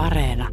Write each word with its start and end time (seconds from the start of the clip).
Areena. 0.00 0.48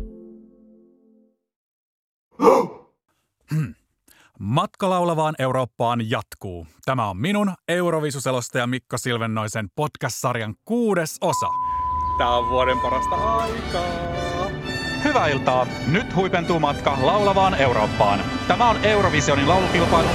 Matka 4.39 4.89
laulavaan 4.89 5.35
Eurooppaan 5.39 6.09
jatkuu. 6.09 6.67
Tämä 6.85 7.09
on 7.09 7.17
minun 7.17 7.53
Euroviisuselostaja 7.67 8.67
Mikko 8.67 8.97
Silvennoisen 8.97 9.69
podcast-sarjan 9.75 10.55
kuudes 10.65 11.17
osa. 11.21 11.47
Tämä 12.17 12.35
on 12.35 12.49
vuoden 12.49 12.79
parasta 12.79 13.15
aikaa. 13.15 13.83
Hyvää 15.03 15.27
iltaa. 15.27 15.67
Nyt 15.87 16.15
huipentuu 16.15 16.59
matka 16.59 16.97
laulavaan 17.01 17.55
Eurooppaan. 17.55 18.19
Tämä 18.47 18.69
on 18.69 18.85
Eurovisionin 18.85 19.49
laulukilpailu. 19.49 20.09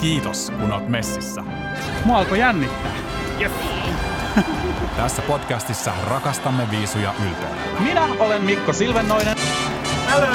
Kiitos, 0.00 0.50
kun 0.60 0.72
oot 0.72 0.88
messissä. 0.88 1.42
Mua 2.04 2.18
alkoi 2.18 2.38
jännittää. 2.38 2.92
Yes. 3.40 3.52
Tässä 4.96 5.22
podcastissa 5.22 5.92
rakastamme 6.10 6.70
viisuja 6.70 7.14
ylpeänä. 7.26 7.56
Minä 7.80 8.08
olen 8.18 8.42
Mikko 8.42 8.72
Silvennoinen. 8.72 9.36
Hello! 10.10 10.26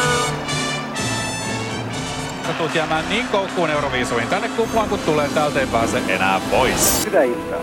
Sä 2.48 2.54
tulet 2.54 2.76
jäämään 2.76 3.10
niin 3.10 3.28
koukkuun 3.28 3.70
Euroviisuihin 3.70 4.30
tänne 4.30 4.50
kuplaan, 4.50 4.90
kun 4.90 5.00
tulee 5.00 5.30
täältä 5.30 5.60
ei 5.60 5.68
pääse 5.68 6.02
enää 6.08 6.42
pois. 6.52 7.06
Hyvää 7.06 7.24
iltaa. 7.24 7.60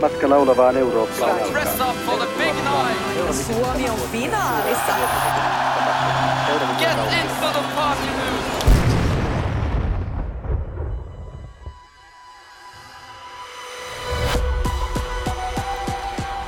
Matka 0.00 0.30
laulavaan 0.30 0.76
Eurooppaan. 0.76 1.38
Dress 1.52 1.80
up 1.80 1.96
for 2.06 2.18
the 2.18 2.26
big 2.38 2.54
night. 2.54 3.34
Suomi 3.46 3.90
on 3.90 3.98
finaalissa. 4.12 4.92
Get 6.78 6.90
into 6.90 7.31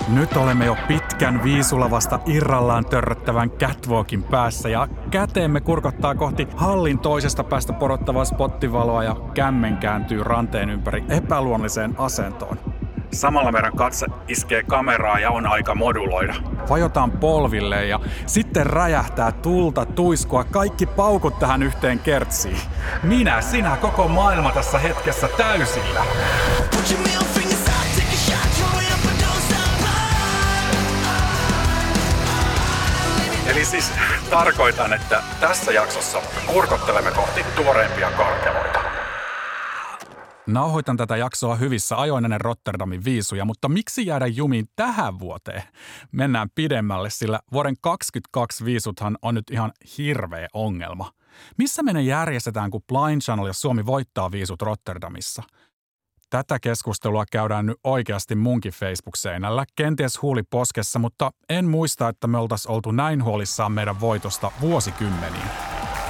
Nyt 0.08 0.36
olemme 0.36 0.66
jo 0.66 0.76
pitkän 0.88 1.44
viisulavasta 1.44 2.18
irrallaan 2.26 2.84
törröttävän 2.84 3.50
catwalkin 3.50 4.22
päässä 4.22 4.68
ja 4.68 4.88
käteemme 5.10 5.60
kurkottaa 5.60 6.14
kohti 6.14 6.48
hallin 6.56 6.98
toisesta 6.98 7.44
päästä 7.44 7.72
porottavaa 7.72 8.24
spottivaloa 8.24 9.04
ja 9.04 9.16
kämmen 9.34 9.76
kääntyy 9.76 10.24
ranteen 10.24 10.70
ympäri 10.70 11.04
epäluonnolliseen 11.08 11.94
asentoon. 11.98 12.58
Samalla 13.12 13.52
meidän 13.52 13.76
katse 13.76 14.06
iskee 14.28 14.62
kameraa 14.62 15.18
ja 15.18 15.30
on 15.30 15.46
aika 15.46 15.74
moduloida. 15.74 16.34
Vajotaan 16.70 17.10
polville 17.10 17.86
ja 17.86 18.00
sitten 18.26 18.66
räjähtää 18.66 19.32
tulta, 19.32 19.86
tuiskua, 19.86 20.44
kaikki 20.44 20.86
paukut 20.86 21.38
tähän 21.38 21.62
yhteen 21.62 21.98
kertsiin. 21.98 22.58
Minä, 23.02 23.40
sinä, 23.40 23.76
koko 23.76 24.08
maailma 24.08 24.52
tässä 24.52 24.78
hetkessä 24.78 25.28
täysillä. 25.36 26.00
Put 26.70 26.90
your 26.90 27.43
Eli 33.54 33.64
siis 33.64 33.92
tarkoitan, 34.30 34.92
että 34.92 35.22
tässä 35.40 35.72
jaksossa 35.72 36.22
kurkottelemme 36.46 37.10
kohti 37.10 37.44
tuoreimpia 37.56 38.10
karkeloita. 38.10 38.80
Nauhoitan 40.46 40.96
tätä 40.96 41.16
jaksoa 41.16 41.56
hyvissä 41.56 42.00
ajoin 42.00 42.24
ennen 42.24 42.40
Rotterdamin 42.40 43.04
viisuja, 43.04 43.44
mutta 43.44 43.68
miksi 43.68 44.06
jäädä 44.06 44.26
jumiin 44.26 44.68
tähän 44.76 45.18
vuoteen? 45.18 45.62
Mennään 46.12 46.48
pidemmälle, 46.54 47.10
sillä 47.10 47.40
vuoden 47.52 47.74
2022 47.80 48.64
viisuthan 48.64 49.18
on 49.22 49.34
nyt 49.34 49.50
ihan 49.50 49.72
hirveä 49.98 50.48
ongelma. 50.54 51.12
Missä 51.58 51.82
me 51.82 51.92
ne 51.92 52.02
järjestetään, 52.02 52.70
kun 52.70 52.82
Blind 52.88 53.20
Channel 53.20 53.46
ja 53.46 53.52
Suomi 53.52 53.86
voittaa 53.86 54.30
viisut 54.30 54.62
Rotterdamissa? 54.62 55.42
Tätä 56.34 56.58
keskustelua 56.58 57.24
käydään 57.32 57.66
nyt 57.66 57.76
oikeasti 57.84 58.34
munkin 58.34 58.72
Facebook-seinällä, 58.72 59.64
kenties 59.76 60.22
huuli 60.22 60.42
poskessa, 60.42 60.98
mutta 60.98 61.30
en 61.48 61.64
muista, 61.64 62.08
että 62.08 62.26
me 62.26 62.38
oltaisiin 62.38 62.72
oltu 62.72 62.90
näin 62.90 63.24
huolissaan 63.24 63.72
meidän 63.72 64.00
voitosta 64.00 64.52
vuosikymmeniin. 64.60 65.44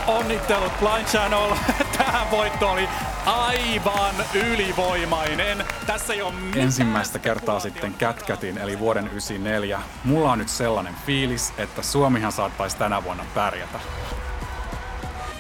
Onnittelut 0.06 0.72
Blind 0.80 1.04
Channel. 1.04 1.54
Tähän 1.98 2.30
voitto 2.30 2.70
oli 2.70 2.88
aivan 3.26 4.14
ylivoimainen. 4.34 5.64
Tässä 5.86 6.12
ei 6.12 6.22
ole 6.22 6.34
Ensimmäistä 6.56 7.18
kertaa 7.18 7.60
sitten 7.60 7.94
kätkätin, 7.94 8.58
eli 8.58 8.78
vuoden 8.78 9.04
94. 9.06 9.82
Mulla 10.04 10.32
on 10.32 10.38
nyt 10.38 10.48
sellainen 10.48 10.94
fiilis, 11.06 11.52
että 11.58 11.82
Suomihan 11.82 12.32
saattaisi 12.32 12.76
tänä 12.76 13.04
vuonna 13.04 13.24
pärjätä. 13.34 13.80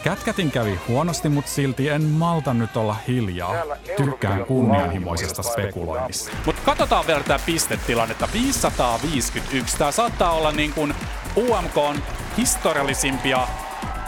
Kätkätin 0.04 0.50
kävi 0.50 0.80
huonosti, 0.88 1.28
mutta 1.28 1.50
silti 1.50 1.88
en 1.88 2.02
malta 2.02 2.54
nyt 2.54 2.76
olla 2.76 2.96
hiljaa. 3.08 3.54
Tykkään 3.96 4.44
kunnianhimoisesta 4.44 5.42
spekuloinnista. 5.42 6.36
Mutta 6.46 6.62
katsotaan 6.64 7.06
vielä 7.06 7.20
tätä 7.20 7.40
pistetilannetta. 7.46 8.28
551. 8.32 9.78
Tämä 9.78 9.92
saattaa 9.92 10.32
olla 10.32 10.52
niin 10.52 10.72
kuin 10.72 10.94
UMKn 11.36 12.02
historiallisimpia 12.36 13.48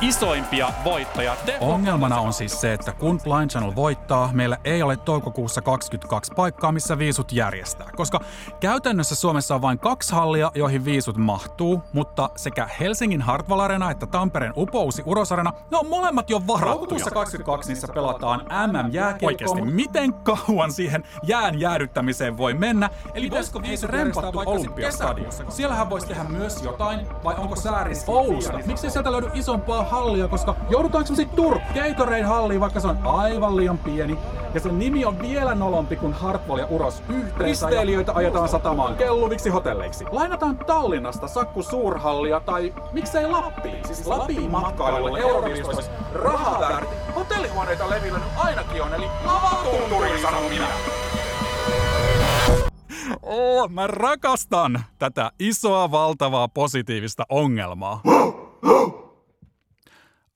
isoimpia 0.00 0.72
voittoja. 0.84 1.36
Ongelmana 1.60 2.20
on 2.20 2.32
siis 2.32 2.60
se, 2.60 2.72
että 2.72 2.92
kun 2.92 3.20
Blind 3.24 3.50
Channel 3.50 3.74
voittaa, 3.74 4.30
meillä 4.32 4.58
ei 4.64 4.82
ole 4.82 4.96
toukokuussa 4.96 5.62
22 5.62 6.32
paikkaa, 6.36 6.72
missä 6.72 6.98
viisut 6.98 7.32
järjestää. 7.32 7.90
Koska 7.96 8.20
käytännössä 8.60 9.14
Suomessa 9.14 9.54
on 9.54 9.62
vain 9.62 9.78
kaksi 9.78 10.14
hallia, 10.14 10.50
joihin 10.54 10.84
viisut 10.84 11.16
mahtuu, 11.16 11.82
mutta 11.92 12.30
sekä 12.36 12.68
Helsingin 12.80 13.22
Hartwall 13.22 13.60
Arena 13.60 13.90
että 13.90 14.06
Tampereen 14.06 14.52
Upousi 14.56 15.02
Urosarena, 15.06 15.52
ne 15.70 15.76
on 15.76 15.86
molemmat 15.86 16.30
jo 16.30 16.46
varattuja. 16.46 16.72
Toukokuussa 16.74 17.10
22 17.10 17.70
niissä 17.70 17.88
pelataan 17.94 18.40
MM-jääkiekkoa. 18.40 19.28
Oikeasti, 19.28 19.62
miten 19.62 20.14
kauan 20.14 20.72
siihen 20.72 21.04
jään 21.22 21.60
jäädyttämiseen 21.60 22.36
voi 22.36 22.54
mennä? 22.54 22.90
Eli 23.14 23.30
voisiko 23.30 23.62
viisut 23.62 23.90
rempattu 23.90 24.42
Olympiastadionissa? 24.46 25.44
Siellähän 25.48 25.90
voisi 25.90 26.06
tehdä 26.06 26.24
myös 26.24 26.62
jotain, 26.62 27.06
vai 27.24 27.34
onko 27.38 27.56
sääris 27.56 28.04
Oulusta? 28.06 28.58
Miksi 28.66 28.90
sieltä 28.90 29.12
löydy 29.12 29.30
isompaa 29.34 29.85
hallia, 29.86 30.28
koska 30.28 30.56
joudutaanko 30.70 31.10
me 31.10 31.16
sitten 31.16 31.36
Turku 31.36 31.66
Gatorade 31.74 32.22
halliin, 32.22 32.60
vaikka 32.60 32.80
se 32.80 32.88
on 32.88 32.98
aivan 33.04 33.56
liian 33.56 33.78
pieni. 33.78 34.18
Ja 34.54 34.60
sen 34.60 34.78
nimi 34.78 35.04
on 35.04 35.22
vielä 35.22 35.54
nolompi 35.54 35.96
kuin 35.96 36.12
Hartwall 36.12 36.58
ja 36.58 36.66
Uros 36.66 37.02
yhteensä. 37.08 37.44
Risteilijöitä 37.44 38.12
ajetaan 38.14 38.48
satamaan 38.48 38.96
kelluviksi 38.96 39.48
hotelleiksi. 39.48 40.04
Lainataan 40.10 40.58
Tallinnasta 40.58 41.28
Sakku 41.28 41.62
Suurhallia 41.62 42.40
tai 42.40 42.74
miksei 42.92 43.26
Lappiin. 43.26 43.86
Siis 43.86 44.06
Lappiin 44.06 44.50
matkailulle 44.50 45.20
rahaa. 46.14 46.80
Hotellihuoneita 47.16 47.90
levillä 47.90 48.18
nyt 48.18 48.28
ainakin 48.36 48.82
on, 48.82 48.94
eli 48.94 49.06
lavatunturiin 49.24 50.22
sanon 50.22 50.44
minä. 50.44 50.68
Oh, 53.22 53.70
mä 53.70 53.86
rakastan 53.86 54.84
tätä 54.98 55.30
isoa, 55.38 55.90
valtavaa, 55.90 56.48
positiivista 56.48 57.24
ongelmaa. 57.28 58.00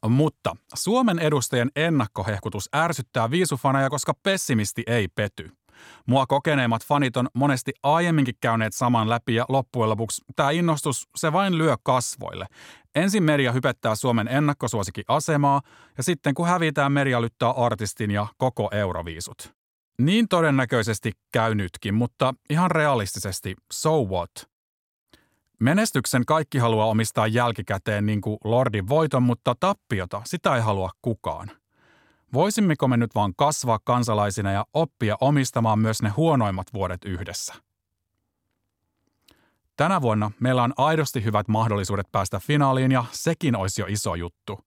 Mutta 0.09 0.57
Suomen 0.75 1.19
edustajien 1.19 1.71
ennakkohehkutus 1.77 2.69
ärsyttää 2.77 3.31
viisufaneja, 3.31 3.91
koska 3.91 4.15
pessimisti 4.23 4.83
ei 4.87 5.09
pety. 5.09 5.51
Mua 6.07 6.27
kokeneemmat 6.27 6.85
fanit 6.85 7.17
on 7.17 7.29
monesti 7.35 7.73
aiemminkin 7.83 8.35
käyneet 8.41 8.75
saman 8.75 9.11
läpi 9.11 9.35
ja 9.35 9.45
loppujen 9.49 9.91
lopuksi 9.91 10.25
tämä 10.37 10.51
innostus 10.51 11.09
se 11.17 11.33
vain 11.33 11.59
lyö 11.59 11.77
kasvoille. 11.83 12.47
Ensin 12.95 13.23
media 13.23 13.53
hypettää 13.53 13.95
Suomen 13.95 14.29
ennakkosuosikin 14.29 15.05
asemaa 15.09 15.61
ja 15.97 16.03
sitten 16.03 16.35
kun 16.35 16.47
hävitään 16.49 16.93
media 16.93 17.21
lyttää 17.21 17.51
artistin 17.51 18.11
ja 18.11 18.27
koko 18.39 18.69
euroviisut. 18.73 19.55
Niin 20.01 20.29
todennäköisesti 20.29 21.13
käy 21.33 21.55
nytkin, 21.55 21.95
mutta 21.95 22.35
ihan 22.51 22.71
realistisesti, 22.71 23.55
so 23.73 24.05
what? 24.05 24.50
Menestyksen 25.61 26.27
kaikki 26.27 26.59
haluaa 26.59 26.87
omistaa 26.87 27.27
jälkikäteen 27.27 28.07
niin 28.07 28.21
kuin 28.21 28.39
Lordin 28.45 28.89
voiton, 28.89 29.23
mutta 29.23 29.55
tappiota, 29.61 30.23
sitä 30.25 30.57
ei 30.57 30.63
halua 30.63 30.91
kukaan. 31.03 31.51
Voisimmeko 32.33 32.89
me 32.89 32.97
nyt 32.97 33.15
vaan 33.15 33.33
kasvaa 33.37 33.79
kansalaisina 33.85 34.53
ja 34.53 34.67
oppia 34.75 35.17
omistamaan 35.21 35.79
myös 35.79 36.03
ne 36.03 36.09
huonoimmat 36.09 36.67
vuodet 36.75 37.05
yhdessä? 37.05 37.55
Tänä 39.77 40.03
vuonna 40.03 40.31
meillä 40.41 40.63
on 40.63 40.73
aidosti 40.77 41.25
hyvät 41.25 41.49
mahdollisuudet 41.49 42.07
päästä 42.13 42.41
finaaliin 42.41 42.93
ja 42.93 43.05
sekin 43.13 43.57
olisi 43.57 43.83
jo 43.83 43.87
iso 43.87 44.15
juttu. 44.15 44.59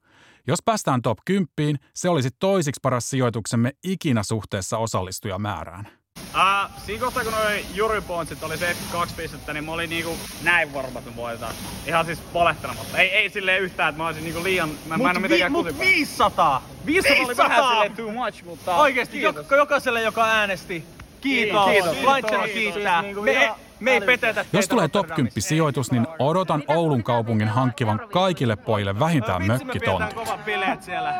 Jos 0.47 0.59
päästään 0.65 1.01
top 1.01 1.17
10, 1.25 1.79
se 1.93 2.09
olisi 2.09 2.29
toisiksi 2.39 2.79
paras 2.81 3.09
sijoituksemme 3.09 3.71
ikinä 3.83 4.23
suhteessa 4.23 4.77
osallistujamäärään. 4.77 6.02
Uh, 6.33 6.71
siinä 6.85 7.01
kohtaa 7.01 7.23
kun 7.23 7.33
noi 7.33 7.65
jurypointsit 7.73 8.43
oli 8.43 8.57
72 8.57 9.15
pistettä, 9.15 9.53
niin 9.53 9.63
mä 9.63 9.71
olin 9.71 9.89
niinku 9.89 10.17
näin 10.43 10.73
varma, 10.73 10.99
että 10.99 11.15
voitetaan. 11.15 11.53
Ihan 11.87 12.05
siis 12.05 12.19
valehtelematta. 12.33 12.97
Ei, 12.97 13.09
ei 13.09 13.29
silleen 13.29 13.61
yhtään, 13.61 13.89
että 13.89 13.97
mä 14.01 14.07
olisin 14.07 14.23
niinku 14.23 14.43
liian... 14.43 14.69
Mä, 14.85 14.97
mä 14.97 15.09
en 15.09 15.17
oo 15.17 15.21
mitenkään 15.21 15.51
mut 15.51 15.65
kusipää. 15.65 15.87
500! 15.87 16.63
500 16.85 17.17
oli 17.17 17.27
500! 17.27 17.49
vähän 17.49 17.71
silleen 17.71 17.95
too 17.95 18.11
much, 18.11 18.43
mutta... 18.43 18.75
Oikeesti, 18.75 19.17
kiitos. 19.17 19.35
joka, 19.35 19.55
jokaiselle 19.55 20.01
joka 20.01 20.25
äänesti. 20.25 20.85
Kiitos. 21.21 21.65
Kiitos. 21.65 21.97
Blind 21.97 22.27
Channel 22.27 22.47
Kiitos. 22.47 22.73
kiittää. 22.73 23.01
Siis 23.01 23.05
niinku 23.05 23.21
Me, 23.21 23.31
ihan 23.33 23.55
me 23.83 23.91
ei 23.91 24.01
petetä 24.01 24.45
Jos 24.53 24.67
tulee 24.67 24.87
top 24.87 25.01
10 25.07 25.09
Rotterdamissa. 25.17 25.49
sijoitus, 25.49 25.91
niin 25.91 26.07
odotan 26.19 26.63
Oulun 26.67 27.03
kaupungin 27.03 27.47
hankkivan 27.47 28.01
kaikille 28.13 28.55
pojille 28.55 28.99
vähintään 28.99 29.47
mökkitontin. 29.47 29.81
pidetään 29.81 30.13
kovat 30.15 30.45
bileet 30.45 30.83
siellä. 30.83 31.13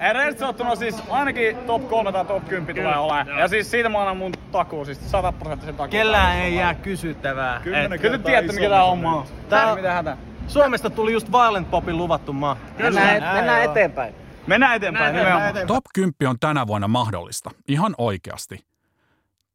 Ei 0.00 0.76
siis 0.78 1.02
ainakin 1.10 1.56
top 1.56 1.88
3 1.88 2.12
tai 2.12 2.24
top 2.24 2.48
10 2.48 2.76
tulee 2.76 2.96
olemaan. 2.98 3.38
Ja 3.38 3.48
siis 3.48 3.70
siitä 3.70 3.88
mä 3.88 3.98
annan 4.00 4.16
mun 4.16 4.32
takuu, 4.52 4.84
siis 4.84 5.10
100 5.10 5.32
prosenttisen 5.32 5.74
takuu. 5.76 5.90
Kellään 5.90 6.36
ei 6.38 6.54
jää 6.56 6.74
kysyttävää. 6.74 7.60
Kyllä, 7.64 7.98
kyllä 7.98 8.18
te 8.18 8.24
tiedätte 8.24 8.52
mikä 8.52 8.68
tää 8.68 8.84
homma 8.84 9.14
on. 9.16 9.24
Tää- 9.48 9.64
Tää 9.64 9.74
mitä 9.74 9.92
hätä. 9.92 10.16
Suomesta 10.48 10.90
tuli 10.90 11.12
just 11.12 11.32
Violent 11.32 11.70
Popin 11.70 11.96
luvattu 11.98 12.32
maa. 12.32 12.56
Mennään, 12.78 13.22
mennään 13.34 13.62
eteenpäin. 13.62 14.14
Mennään 14.46 14.76
eteenpäin 14.76 15.16
nimenomaan. 15.16 15.54
Top 15.66 15.84
10 15.94 16.14
on 16.26 16.36
tänä 16.40 16.66
vuonna 16.66 16.88
mahdollista. 16.88 17.50
Ihan 17.68 17.94
oikeasti. 17.98 18.58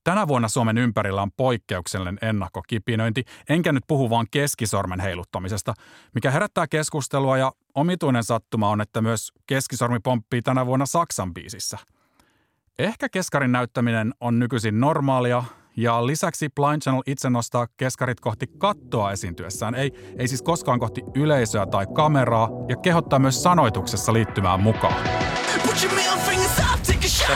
Tänä 0.09 0.27
vuonna 0.27 0.47
Suomen 0.47 0.77
ympärillä 0.77 1.21
on 1.21 1.31
poikkeuksellinen 1.37 2.17
ennakkokipinöinti, 2.21 3.23
enkä 3.49 3.71
nyt 3.71 3.83
puhu 3.87 4.09
vaan 4.09 4.27
keskisormen 4.31 4.99
heiluttamisesta, 4.99 5.73
mikä 6.13 6.31
herättää 6.31 6.67
keskustelua 6.67 7.37
ja 7.37 7.51
omituinen 7.75 8.23
sattuma 8.23 8.69
on, 8.69 8.81
että 8.81 9.01
myös 9.01 9.31
keskisormi 9.47 9.99
pomppii 9.99 10.41
tänä 10.41 10.65
vuonna 10.65 10.85
Saksan 10.85 11.33
biisissä. 11.33 11.77
Ehkä 12.79 13.09
keskarin 13.09 13.51
näyttäminen 13.51 14.13
on 14.19 14.39
nykyisin 14.39 14.79
normaalia, 14.79 15.43
ja 15.77 16.07
lisäksi 16.07 16.49
Blind 16.55 16.81
Channel 16.81 17.03
itse 17.05 17.29
nostaa 17.29 17.67
keskarit 17.77 18.19
kohti 18.19 18.47
kattoa 18.57 19.11
esiintyessään, 19.11 19.75
ei, 19.75 19.91
ei 20.17 20.27
siis 20.27 20.41
koskaan 20.41 20.79
kohti 20.79 21.01
yleisöä 21.15 21.65
tai 21.65 21.85
kameraa, 21.95 22.49
ja 22.69 22.75
kehottaa 22.75 23.19
myös 23.19 23.43
sanoituksessa 23.43 24.13
liittymään 24.13 24.59
mukaan. 24.59 24.95
Put 25.63 25.83
your 25.83 26.08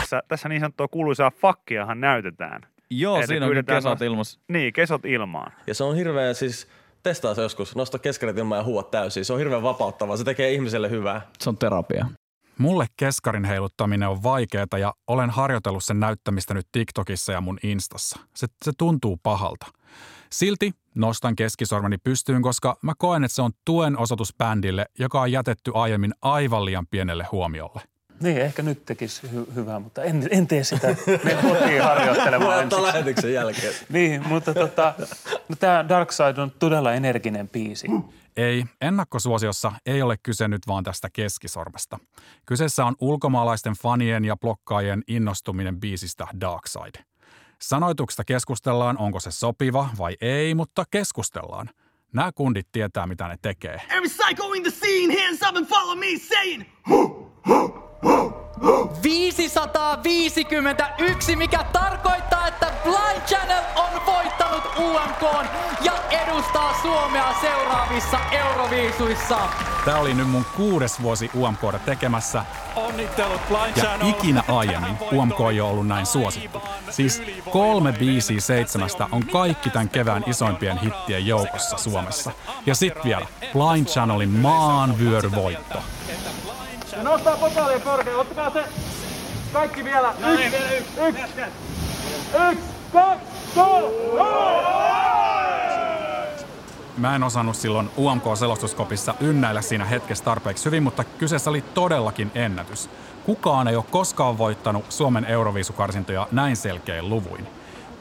Tässä, 0.00 0.22
tässä 0.28 0.48
niin 0.48 0.60
sanottua 0.60 0.88
kuuluisaa 0.88 1.30
fakkiahan 1.30 2.00
näytetään. 2.00 2.62
Joo, 2.90 3.16
Eli 3.18 3.26
siinä 3.26 3.46
on 3.46 3.48
pyydetään 3.48 3.76
kesät 3.82 4.00
nos- 4.00 4.02
ilmas. 4.02 4.40
Niin, 4.48 4.72
kesot 4.72 5.04
ilmaan. 5.04 5.52
Ja 5.66 5.74
se 5.74 5.84
on 5.84 5.96
hirveä 5.96 6.34
siis, 6.34 6.68
testaa 7.02 7.34
se 7.34 7.42
joskus, 7.42 7.76
nosta 7.76 7.98
keskarit 7.98 8.38
ilman 8.38 8.58
ja 8.58 8.64
huuat 8.64 8.90
täysin. 8.90 9.24
Se 9.24 9.32
on 9.32 9.38
hirveän 9.38 9.62
vapauttavaa, 9.62 10.16
se 10.16 10.24
tekee 10.24 10.52
ihmiselle 10.52 10.90
hyvää. 10.90 11.22
Se 11.38 11.50
on 11.50 11.58
terapia. 11.58 12.06
Mulle 12.58 12.86
keskarin 12.96 13.44
heiluttaminen 13.44 14.08
on 14.08 14.22
vaikeaa 14.22 14.78
ja 14.78 14.94
olen 15.06 15.30
harjoitellut 15.30 15.84
sen 15.84 16.00
näyttämistä 16.00 16.54
nyt 16.54 16.66
TikTokissa 16.72 17.32
ja 17.32 17.40
mun 17.40 17.58
Instassa. 17.62 18.20
Se, 18.36 18.46
se 18.64 18.72
tuntuu 18.78 19.20
pahalta. 19.22 19.66
Silti 20.32 20.72
nostan 20.94 21.36
keskisormeni 21.36 21.98
pystyyn, 21.98 22.42
koska 22.42 22.76
mä 22.82 22.92
koen, 22.98 23.24
että 23.24 23.34
se 23.34 23.42
on 23.42 23.52
tuen 23.64 23.98
osoitus 23.98 24.34
bändille, 24.38 24.86
joka 24.98 25.20
on 25.20 25.32
jätetty 25.32 25.70
aiemmin 25.74 26.12
aivan 26.22 26.64
liian 26.64 26.86
pienelle 26.86 27.26
huomiolle. 27.32 27.80
Niin, 28.20 28.40
ehkä 28.40 28.62
nyt 28.62 28.84
tekisi 28.84 29.26
hy- 29.26 29.54
hyvää, 29.54 29.78
mutta 29.80 30.02
en, 30.02 30.28
en 30.30 30.46
tee 30.46 30.64
sitä. 30.64 30.96
Menen 31.24 31.44
kotiin 31.44 31.82
harjoittelemaan 31.82 32.62
ensin. 32.62 32.82
lähetyksen 32.82 33.32
jälkeen. 33.32 33.74
Niin, 33.88 34.28
mutta 34.28 34.54
tota, 34.54 34.94
no 35.48 35.56
tämä 35.56 35.88
Dark 35.88 36.12
Side 36.12 36.42
on 36.42 36.52
todella 36.58 36.92
energinen 36.92 37.48
biisi. 37.48 37.86
Ei, 38.36 38.64
ennakkosuosiossa 38.80 39.72
ei 39.86 40.02
ole 40.02 40.16
kyse 40.22 40.48
nyt 40.48 40.62
vaan 40.66 40.84
tästä 40.84 41.08
keskisormesta. 41.12 41.98
Kyseessä 42.46 42.84
on 42.84 42.94
ulkomaalaisten 43.00 43.74
fanien 43.82 44.24
ja 44.24 44.36
blokkaajien 44.36 45.02
innostuminen 45.08 45.80
biisistä 45.80 46.26
Dark 46.40 46.66
Side. 46.66 47.04
Sanoituksesta 47.60 48.24
keskustellaan, 48.24 48.98
onko 48.98 49.20
se 49.20 49.30
sopiva 49.30 49.88
vai 49.98 50.16
ei, 50.20 50.54
mutta 50.54 50.84
keskustellaan. 50.90 51.70
Nämä 52.12 52.32
kundit 52.32 52.68
tietää, 52.72 53.06
mitä 53.06 53.28
ne 53.28 53.36
tekee. 53.42 53.82
Every 53.90 54.08
psycho 54.08 54.52
in 54.52 54.62
the 54.62 54.70
scene, 54.70 55.22
hands 55.24 55.42
up 55.48 55.56
and 55.56 55.66
follow 55.66 55.98
me, 55.98 56.06
saying. 56.28 56.64
551, 59.02 61.36
mikä 61.36 61.64
tarkoittaa, 61.72 62.48
että 62.48 62.66
Blind 62.84 63.22
Channel 63.26 63.62
on 63.76 64.06
voittanut 64.06 64.64
UMK 64.78 65.22
ja 65.80 65.92
edustaa 66.10 66.74
Suomea 66.82 67.34
seuraavissa 67.40 68.18
Euroviisuissa. 68.32 69.38
Tämä 69.84 69.98
oli 69.98 70.14
nyt 70.14 70.28
mun 70.28 70.46
kuudes 70.56 71.02
vuosi 71.02 71.30
UMKda 71.34 71.78
tekemässä 71.78 72.44
Onnittelut 72.76 73.40
Blind 73.48 73.76
ja 73.76 73.98
ikinä 74.08 74.42
aiemmin 74.48 74.96
UMK 75.12 75.40
ei 75.52 75.60
ole 75.60 75.70
ollut 75.70 75.86
näin 75.86 76.06
suosittu. 76.06 76.62
Siis 76.90 77.22
kolme 77.50 77.92
biisiä 77.92 78.40
seitsemästä 78.40 79.06
on 79.12 79.26
kaikki 79.26 79.70
tämän 79.70 79.88
kevään 79.88 80.24
isoimpien 80.26 80.78
hittien 80.78 81.26
joukossa 81.26 81.78
Suomessa. 81.78 82.32
Ja 82.66 82.74
sit 82.74 82.94
vielä 83.04 83.26
Blind 83.52 83.86
Channelin 83.86 84.30
maanvyöryvoitto. 84.30 85.78
Ja 86.08 86.14
nostaa 87.04 87.36
pokaalia 87.36 87.80
korkealle. 87.80 88.20
Ottakaa 88.20 88.50
se 88.50 88.64
kaikki 89.52 89.84
vielä. 89.84 90.14
Yksi, 90.28 90.46
yksi, 90.46 91.00
yksi, 91.08 91.22
yksi, 92.50 92.64
kaksi, 92.92 93.26
kolme. 93.54 94.24
Mä 96.96 97.16
en 97.16 97.22
osannut 97.22 97.56
silloin 97.56 97.90
UMK-selostuskopissa 97.98 99.14
ynnäillä 99.20 99.62
siinä 99.62 99.84
hetkessä 99.84 100.24
tarpeeksi 100.24 100.64
hyvin, 100.64 100.82
mutta 100.82 101.04
kyseessä 101.04 101.50
oli 101.50 101.64
todellakin 101.74 102.30
ennätys. 102.34 102.90
Kukaan 103.26 103.68
ei 103.68 103.76
ole 103.76 103.84
koskaan 103.90 104.38
voittanut 104.38 104.92
Suomen 104.92 105.24
Euroviisukarsintoja 105.24 106.28
näin 106.32 106.56
selkein 106.56 107.10
luvuin. 107.10 107.46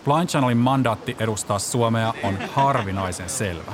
Blind 0.05 0.27
Channelin 0.27 0.57
mandaatti 0.57 1.15
edustaa 1.19 1.59
Suomea 1.59 2.13
on 2.23 2.37
harvinaisen 2.53 3.29
selvä. 3.29 3.71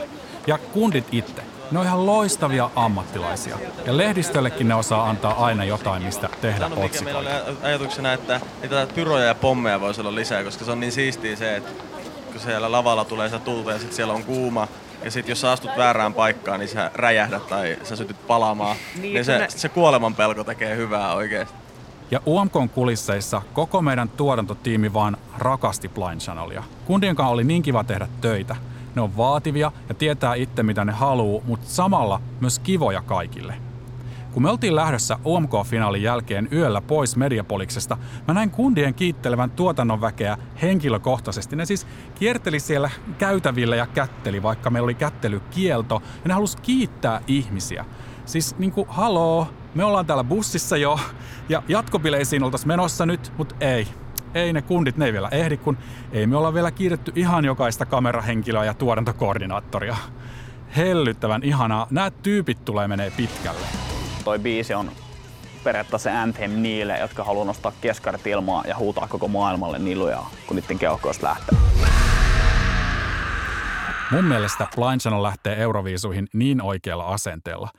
Ja 0.48 0.58
kundit 0.58 1.08
itse, 1.12 1.44
ne 1.72 1.80
on 1.80 1.86
ihan 1.86 2.06
loistavia 2.06 2.70
ammattilaisia. 2.76 3.58
Ja 3.86 3.98
lehdistöllekin 3.98 4.68
ne 4.68 4.76
osaa 4.76 5.10
antaa 5.10 5.46
aina 5.46 5.64
jotain, 5.64 6.04
mistä 6.04 6.30
tehdä 6.42 6.70
Sano, 6.70 6.82
mikä 6.82 7.02
meillä 7.02 7.20
oli 7.20 7.28
aj- 7.30 7.66
ajatuksena, 7.66 8.14
että 8.14 8.42
niitä 8.62 8.88
pyroja 8.96 9.26
ja 9.26 9.36
pommeja 9.36 9.82
voisi 9.82 10.02
olla 10.02 10.16
lisää, 10.16 10.44
koska 10.44 10.66
se 10.66 10.72
on 10.72 10.80
niin 10.80 10.92
siistiä 10.92 11.36
se, 11.36 11.56
että 11.56 11.70
kun 12.32 12.42
siellä 12.42 12.72
lavalla 12.72 13.06
tulee 13.06 13.30
se 13.30 13.40
tulta 13.40 13.72
ja 13.72 13.78
sitten 13.80 13.96
siellä 13.96 14.14
on 14.14 14.24
kuuma, 14.24 14.68
ja 15.04 15.12
sitten 15.12 15.32
jos 15.32 15.42
sä 15.42 15.52
astut 15.52 15.72
väärään 15.78 16.14
paikkaan, 16.14 16.60
niin 16.60 16.70
sä 16.70 16.92
räjähdät 16.94 17.48
tai 17.48 17.78
sä 17.84 17.96
sytyt 17.96 18.28
palamaan. 18.28 18.78
Niin, 19.02 19.14
niin 19.14 19.26
se, 19.26 19.38
ne- 19.38 19.50
se 19.50 19.70
kuoleman 19.70 20.16
pelko 20.16 20.44
tekee 20.44 20.76
hyvää 20.76 21.14
oikeesti. 21.14 21.56
Ja 22.12 22.20
UMKn 22.28 22.70
kulisseissa 22.70 23.42
koko 23.54 23.82
meidän 23.82 24.10
tuotantotiimi 24.10 24.94
vaan 24.94 25.18
rakasti 25.38 25.90
Blind 25.90 26.22
Channelia. 26.22 26.64
Kundien 26.86 27.16
kanssa 27.16 27.34
oli 27.34 27.44
niin 27.44 27.62
kiva 27.64 27.84
tehdä 27.84 28.08
töitä. 28.22 28.56
Ne 29.00 29.04
on 29.04 29.18
vaativia 29.18 29.72
ja 29.90 29.96
tietää 29.96 30.36
itse 30.36 30.64
mitä 30.64 30.86
ne 30.86 30.92
haluu, 30.92 31.44
mutta 31.48 31.68
samalla 31.70 32.22
myös 32.40 32.60
kivoja 32.60 33.02
kaikille. 33.02 33.54
Kun 34.34 34.44
me 34.44 34.50
oltiin 34.50 34.76
lähdössä 34.76 35.20
UMK-finaalin 35.26 36.04
jälkeen 36.04 36.48
yöllä 36.52 36.82
pois 36.82 37.16
Mediapoliksesta, 37.16 37.98
mä 38.28 38.34
näin 38.34 38.50
kundien 38.50 38.94
kiittelevän 38.94 39.52
tuotannon 39.52 40.02
väkeä 40.02 40.38
henkilökohtaisesti. 40.62 41.56
Ne 41.56 41.66
siis 41.66 41.88
kierteli 42.16 42.60
siellä 42.60 42.90
käytävillä 43.18 43.76
ja 43.76 43.88
kätteli, 43.88 44.44
vaikka 44.44 44.70
meillä 44.70 44.86
oli 44.86 44.94
kättelykielto, 44.94 46.02
ja 46.24 46.28
ne 46.28 46.34
halusi 46.34 46.58
kiittää 46.62 47.22
ihmisiä. 47.28 47.86
Siis 48.26 48.56
niinku, 48.58 48.86
haloo, 48.90 49.48
me 49.76 49.84
ollaan 49.84 50.06
täällä 50.06 50.24
bussissa 50.24 50.78
jo, 50.78 51.00
ja 51.50 51.64
jatkobileisiin 51.68 52.44
oltaisiin 52.44 52.68
menossa 52.68 53.06
nyt, 53.06 53.32
mutta 53.38 53.56
ei. 53.60 53.88
Ei 54.34 54.54
ne 54.54 54.62
kundit, 54.62 54.98
ne 54.98 55.06
ei 55.06 55.14
vielä 55.14 55.30
ehdi, 55.32 55.58
kun 55.58 55.78
ei 56.12 56.28
me 56.28 56.38
olla 56.38 56.54
vielä 56.54 56.72
kiiretty 56.72 57.12
ihan 57.16 57.46
jokaista 57.46 57.86
kamerahenkilöä 57.86 58.66
ja 58.66 58.74
tuotantokoordinaattoria. 58.74 59.96
Hellyttävän 60.78 61.44
ihanaa. 61.44 61.88
Nämä 61.92 62.12
tyypit 62.12 62.66
tulee 62.66 62.88
menee 62.88 63.12
pitkälle. 63.18 63.68
Toi 64.24 64.40
biisi 64.40 64.74
on 64.74 64.92
periaatteessa 65.64 66.10
se 66.10 66.18
anthem 66.18 66.52
niille, 66.52 66.98
jotka 66.98 67.24
haluaa 67.24 67.46
nostaa 67.46 67.72
keskarit 67.82 68.28
ilmaa 68.28 68.64
ja 68.68 68.78
huutaa 68.78 69.08
koko 69.08 69.28
maailmalle 69.28 69.80
nilujaa, 69.80 70.30
kun 70.48 70.56
niiden 70.56 70.80
keuhkoista 70.80 71.28
lähtee. 71.28 71.58
Mun 74.12 74.26
mielestä 74.26 74.68
Blind 74.76 75.00
Channel 75.00 75.24
lähtee 75.24 75.62
Euroviisuihin 75.62 76.28
niin 76.34 76.62
oikealla 76.62 77.06
asenteella. 77.06 77.70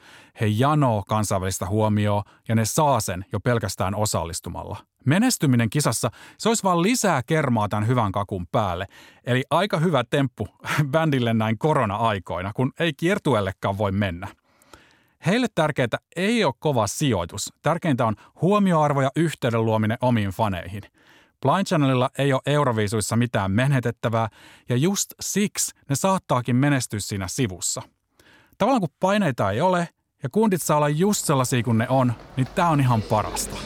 He 0.41 0.47
janoo 0.47 1.03
kansainvälistä 1.09 1.67
huomioon 1.67 2.23
ja 2.49 2.55
ne 2.55 2.65
saa 2.65 3.01
sen 3.01 3.25
jo 3.33 3.41
pelkästään 3.41 3.95
osallistumalla. 3.95 4.77
Menestyminen 5.07 5.71
kisassa, 5.71 6.11
se 6.39 6.49
olisi 6.49 6.63
vaan 6.63 6.83
lisää 6.83 7.23
kermaa 7.23 7.69
tämän 7.69 7.87
hyvän 7.87 8.13
kakun 8.13 8.47
päälle. 8.47 8.87
Eli 9.25 9.45
aika 9.51 9.79
hyvä 9.79 10.05
temppu 10.11 10.49
bändille 10.93 11.35
näin 11.35 11.59
korona-aikoina, 11.59 12.53
kun 12.53 12.73
ei 12.81 12.93
kiertuellekaan 12.93 13.79
voi 13.79 13.93
mennä. 13.93 14.29
Heille 15.27 15.47
tärkeää 15.55 15.99
ei 16.17 16.45
ole 16.45 16.55
kova 16.59 16.87
sijoitus. 16.87 17.53
Tärkeintä 17.63 18.07
on 18.07 18.17
huomioarvo 18.43 19.03
ja 19.03 19.11
yhteyden 19.17 19.65
luominen 19.65 19.99
omiin 20.01 20.31
faneihin. 20.31 20.83
Blind 21.43 21.67
Channelilla 21.67 22.11
ei 22.19 22.33
ole 22.33 22.41
Euroviisuissa 22.47 23.17
mitään 23.17 23.51
menetettävää, 23.51 24.29
ja 24.69 24.77
just 24.77 25.15
siksi 25.21 25.73
ne 25.89 25.97
saattaakin 25.97 26.57
menestyä 26.57 27.01
siinä 27.01 27.29
sivussa. 27.29 27.83
Tavallaan 28.59 28.81
kun 28.81 28.95
paineita 29.01 29.51
ei 29.51 29.61
ole, 29.61 29.89
ja 30.23 30.29
kundit 30.33 30.63
saa 30.63 30.77
olla 30.77 30.89
just 30.89 31.25
sellaisia 31.25 31.63
kuin 31.63 31.79
ne 31.79 31.87
on, 31.89 32.13
niin 32.37 32.47
tää 32.55 32.69
on 32.69 32.81
ihan 32.81 33.03
parasta. 33.03 33.57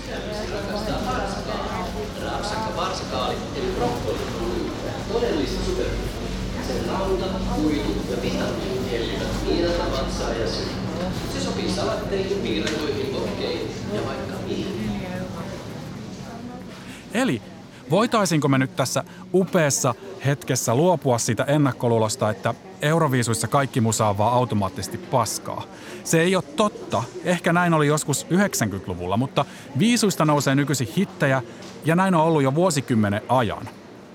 Eli 17.15 17.43
voitaisinko 17.91 18.49
me 18.49 18.59
nyt 18.59 18.77
tässä 18.77 19.05
upeassa 19.35 19.95
hetkessä 20.27 20.75
luopua 20.75 21.19
siitä 21.19 21.45
ennakkoluulosta, 21.45 22.31
että 22.31 22.55
Euroviisuissa 22.83 23.49
kaikki 23.49 23.81
musa 23.81 24.07
on 24.09 24.19
vaan 24.19 24.35
automaattisesti 24.35 24.99
paskaa? 24.99 25.63
Se 26.05 26.21
ei 26.21 26.37
ole 26.37 26.45
totta. 26.57 27.03
Ehkä 27.25 27.53
näin 27.53 27.75
oli 27.75 27.87
joskus 27.87 28.27
90-luvulla, 28.27 29.17
mutta 29.17 29.45
viisuista 29.79 30.25
nousee 30.25 30.55
nykyisin 30.55 30.89
hittejä 30.97 31.43
ja 31.85 31.97
näin 31.97 32.15
on 32.15 32.23
ollut 32.23 32.43
jo 32.43 32.55
vuosikymmenen 32.55 33.23
ajan. 33.29 33.69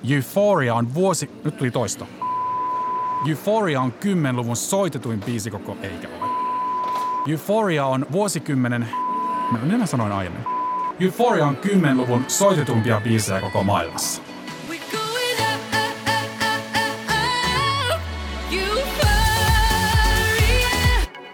Euphoria 0.09 0.75
on 0.75 0.93
vuosi... 0.93 1.29
Nyt 1.43 1.57
tuli 1.57 1.71
toisto. 1.71 2.07
Euphoria 3.27 3.81
on 3.81 3.93
10-luvun 4.01 4.55
soitetuin 4.55 5.21
biisi 5.21 5.51
koko 5.51 5.77
eikä 5.81 6.07
ole. 6.07 6.29
Euphoria 7.31 7.85
on 7.85 8.05
vuosikymmenen... 8.11 8.89
No, 9.51 9.59
minä 9.61 9.85
sanoin 9.85 10.11
aiemmin. 10.11 10.45
Euphoria 10.99 11.45
on 11.45 11.57
10-luvun 11.57 12.25
soitetumpia 12.27 13.01
biisejä 13.01 13.41
koko 13.41 13.63
maailmassa. 13.63 14.21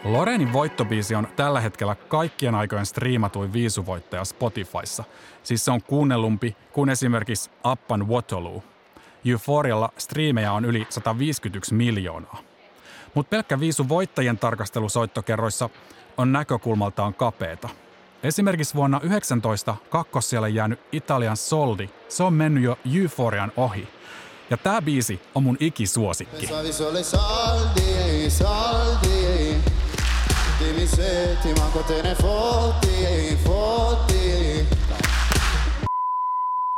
Lorenin 0.04 0.54
voittobiisi 0.54 1.16
on 1.16 1.28
tällä 1.36 1.62
hetkellä 1.62 1.96
kaikkien 1.96 2.56
aikojen 2.56 2.86
striimatuin 2.86 3.54
viisuvoittaja 3.54 4.26
Spotifyssa. 4.26 5.04
Siis 5.44 5.66
se 5.66 5.72
on 5.72 5.82
kuunnellumpi 5.84 6.56
kuin 6.74 6.90
esimerkiksi 6.90 7.52
Appan 7.64 8.08
Waterloo. 8.08 8.64
Euphorialla 9.26 9.90
striimejä 9.98 10.52
on 10.52 10.66
yli 10.66 10.88
151 10.90 11.74
miljoonaa. 11.74 12.38
Mutta 13.14 13.30
pelkkä 13.30 13.60
viisu 13.60 13.90
voittajien 13.90 14.38
tarkastelusoittokerroissa 14.38 15.70
on 16.18 16.32
näkökulmaltaan 16.32 17.14
kapeeta. 17.14 17.70
Esimerkiksi 18.24 18.76
vuonna 18.76 19.00
19 19.04 19.76
kakkossijalle 19.90 20.50
jäänyt 20.50 20.80
Italian 20.92 21.38
Soldi, 21.38 21.90
se 22.10 22.24
on 22.24 22.34
mennyt 22.34 22.64
jo 22.64 22.78
Euphorian 22.96 23.52
ohi. 23.58 23.88
Ja 24.50 24.58
tämä 24.58 24.82
biisi 24.82 25.22
on 25.36 25.44
mun 25.44 25.58
ikisuosikki. 25.60 26.48
Pensavi 26.48 26.74
solo 26.74 26.98
ai 26.98 27.04
soldi, 27.04 28.30
soldi 28.30 29.56
Dimmi 30.60 30.88
se 30.88 31.38
ti 31.44 31.54
manco 31.60 31.84
te 31.84 32.02
ne 32.02 32.16
fotti, 32.16 33.38
fotti 33.46 34.68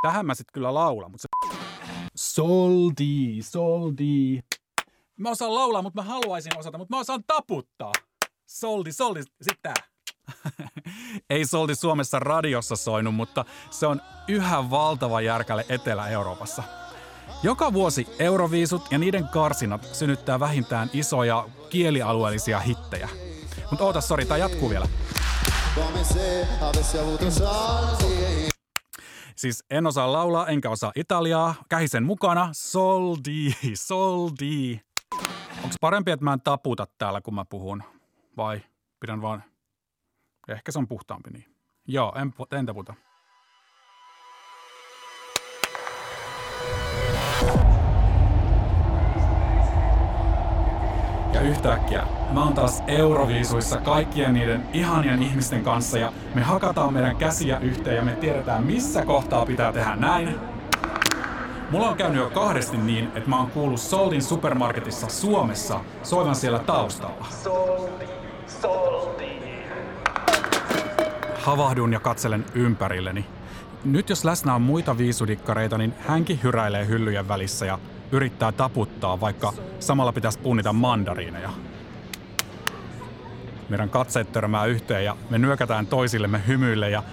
Tähän 0.01 0.25
mä 0.25 0.35
sit 0.35 0.51
kyllä 0.51 0.73
laulan, 0.73 1.11
mutta 1.11 1.21
se... 1.21 1.66
Soldi, 2.17 3.41
soldi. 3.41 4.39
Mä 5.19 5.29
osaan 5.29 5.55
laulaa, 5.55 5.81
mutta 5.81 6.01
mä 6.01 6.09
haluaisin 6.09 6.57
osata, 6.57 6.77
mutta 6.77 6.95
mä 6.95 6.99
osaan 6.99 7.23
taputtaa. 7.27 7.91
Soldi, 8.45 8.91
soldi, 8.91 9.23
sit 9.41 9.59
tää. 9.61 9.73
Ei 11.29 11.45
soldi 11.45 11.75
Suomessa 11.75 12.19
radiossa 12.19 12.75
soinut, 12.75 13.15
mutta 13.15 13.45
se 13.69 13.87
on 13.87 14.01
yhä 14.27 14.69
valtava 14.69 15.21
järkäle 15.21 15.65
Etelä-Euroopassa. 15.69 16.63
Joka 17.43 17.73
vuosi 17.73 18.07
Euroviisut 18.19 18.81
ja 18.91 18.97
niiden 18.97 19.27
karsinat 19.27 19.83
synnyttää 19.93 20.39
vähintään 20.39 20.89
isoja 20.93 21.49
kielialueellisia 21.69 22.59
hittejä. 22.59 23.09
Mutta 23.71 23.85
oota, 23.85 24.01
sori, 24.01 24.25
tää 24.25 24.37
jatkuu 24.37 24.69
vielä. 24.69 24.87
Come 25.75 26.03
se 26.03 26.47
avessi 26.61 26.99
avuto 26.99 27.31
soldi 27.31 28.16
Siis 29.37 29.65
en 29.69 29.87
osaa 29.87 30.13
laulaa, 30.13 30.47
enkä 30.47 30.69
osaa 30.69 30.91
italiaa. 30.95 31.55
Kähisen 31.69 32.03
mukana. 32.03 32.49
Soldi, 32.51 33.53
soldi. 33.73 34.79
Onko 35.63 35.75
parempi, 35.81 36.11
että 36.11 36.23
mä 36.23 36.33
en 36.33 36.41
taputa 36.41 36.87
täällä, 36.97 37.21
kun 37.21 37.35
mä 37.35 37.45
puhun? 37.45 37.83
Vai 38.37 38.61
pidän 38.99 39.21
vaan... 39.21 39.43
Ehkä 40.47 40.71
se 40.71 40.79
on 40.79 40.87
puhtaampi 40.87 41.29
niin. 41.29 41.45
Joo, 41.87 42.13
en, 42.15 42.33
en 42.59 42.65
taputa. 42.65 42.93
Ja 51.37 51.43
yhtäkkiä 51.43 52.03
mä 52.31 52.43
oon 52.43 52.53
taas 52.53 52.83
Euroviisuissa 52.87 53.77
kaikkien 53.77 54.33
niiden 54.33 54.63
ihanien 54.73 55.23
ihmisten 55.23 55.63
kanssa 55.63 55.97
ja 55.97 56.13
me 56.35 56.41
hakataan 56.41 56.93
meidän 56.93 57.15
käsiä 57.15 57.59
yhteen 57.59 57.95
ja 57.95 58.01
me 58.01 58.11
tiedetään 58.11 58.63
missä 58.63 59.05
kohtaa 59.05 59.45
pitää 59.45 59.73
tehdä 59.73 59.95
näin. 59.95 60.35
Mulla 61.71 61.89
on 61.89 61.97
käynyt 61.97 62.21
jo 62.21 62.29
kahdesti 62.29 62.77
niin, 62.77 63.11
että 63.15 63.29
mä 63.29 63.37
oon 63.37 63.51
kuullut 63.51 63.79
Soldin 63.79 64.21
supermarketissa 64.21 65.09
Suomessa 65.09 65.79
soivan 66.03 66.35
siellä 66.35 66.59
taustalla. 66.59 67.25
Soldi, 67.43 68.05
soldi. 68.61 69.31
Havahdun 71.39 71.93
ja 71.93 71.99
katselen 71.99 72.45
ympärilleni. 72.53 73.25
Nyt 73.85 74.09
jos 74.09 74.25
läsnä 74.25 74.55
on 74.55 74.61
muita 74.61 74.97
viisudikkareita, 74.97 75.77
niin 75.77 75.93
hänkin 76.07 76.39
hyräilee 76.43 76.87
hyllyjen 76.87 77.27
välissä 77.27 77.65
ja 77.65 77.79
yrittää 78.11 78.51
taputtaa, 78.51 79.19
vaikka 79.19 79.53
samalla 79.79 80.11
pitäisi 80.11 80.39
punnita 80.39 80.73
mandariineja. 80.73 81.49
Meidän 83.69 83.89
katseet 83.89 84.31
törmää 84.31 84.65
yhteen 84.65 85.05
ja 85.05 85.17
me 85.29 85.37
nyökätään 85.37 85.87
toisillemme 85.87 86.41
hymyille 86.47 86.89
ja 86.89 87.03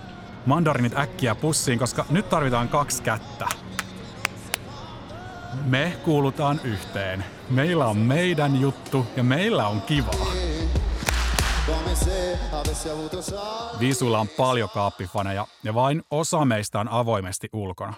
mandarinit 0.47 0.99
äkkiä 0.99 1.35
pussiin, 1.35 1.79
koska 1.79 2.07
nyt 2.11 2.29
tarvitaan 2.29 2.69
kaksi 2.69 3.03
kättä. 3.03 3.49
Me 5.65 5.97
kuulutaan 6.05 6.61
yhteen. 6.65 7.25
Meillä 7.51 7.87
on 7.87 7.97
meidän 7.97 8.61
juttu 8.61 9.07
ja 9.17 9.25
meillä 9.25 9.69
on 9.69 9.83
kivaa. 9.83 10.27
Viisuilla 13.81 14.19
on 14.19 14.29
paljon 14.29 14.69
kaappifaneja 14.75 15.47
ja 15.63 15.75
vain 15.75 16.03
osa 16.11 16.45
meistä 16.45 16.81
on 16.81 16.89
avoimesti 16.89 17.49
ulkona. 17.53 17.95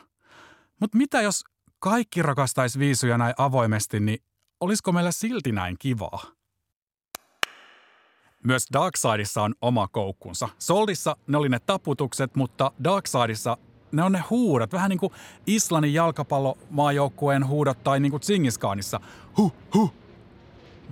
Mutta 0.81 0.99
mitä 0.99 1.23
jos 1.23 1.45
kaikki 1.79 2.23
rakastais 2.23 2.79
viisuja 2.79 3.19
näin 3.19 3.35
avoimesti, 3.39 4.01
niin 4.01 4.19
olisiko 4.61 4.93
meillä 4.93 5.13
silti 5.13 5.53
näin 5.53 5.77
kivaa? 5.79 6.23
Myös 8.45 8.67
Darksideissa 8.73 9.43
on 9.43 9.55
oma 9.63 9.89
koukkunsa. 9.89 10.49
Soldissa 10.59 11.17
ne 11.27 11.39
oli 11.39 11.49
ne 11.49 11.59
taputukset, 11.59 12.37
mutta 12.37 12.73
Darksideissa 12.85 13.57
ne 13.93 14.03
on 14.03 14.13
ne 14.13 14.23
huudot. 14.31 14.73
Vähän 14.73 14.91
niin 14.91 14.99
kuin 14.99 15.13
Islannin 15.47 15.95
jalkapallomaajoukkueen 15.95 17.47
huudot 17.47 17.85
tai 17.85 18.01
niin 18.01 18.11
kuin 18.11 18.21
Tsingiskaanissa. 18.21 19.01
Huh, 19.37 19.55
huh, 19.75 19.93